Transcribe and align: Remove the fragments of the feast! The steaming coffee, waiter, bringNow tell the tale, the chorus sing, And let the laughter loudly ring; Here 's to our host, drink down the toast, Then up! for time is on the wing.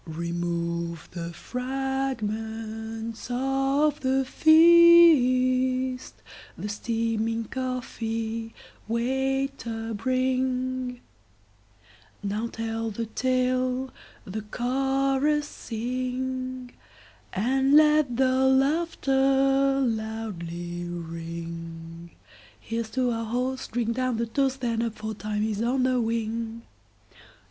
Remove 0.07 1.07
the 1.11 1.31
fragments 1.31 3.27
of 3.29 3.99
the 3.99 4.25
feast! 4.25 6.15
The 6.57 6.69
steaming 6.69 7.43
coffee, 7.45 8.55
waiter, 8.87 9.93
bringNow 9.93 11.01
tell 12.51 12.89
the 12.89 13.05
tale, 13.13 13.91
the 14.25 14.41
chorus 14.41 15.47
sing, 15.47 16.71
And 17.31 17.75
let 17.75 18.17
the 18.17 18.45
laughter 18.47 19.81
loudly 19.85 20.85
ring; 20.89 22.09
Here 22.59 22.83
's 22.83 22.89
to 22.89 23.11
our 23.11 23.25
host, 23.25 23.73
drink 23.73 23.97
down 23.97 24.17
the 24.17 24.25
toast, 24.25 24.61
Then 24.61 24.81
up! 24.81 24.95
for 24.95 25.13
time 25.13 25.43
is 25.43 25.61
on 25.61 25.83
the 25.83 26.01
wing. 26.01 26.63